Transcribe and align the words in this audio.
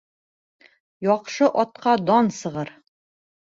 Яҡшы 1.07 1.49
атҡа 1.65 1.93
дан 2.09 2.33
сығыр. 2.39 2.73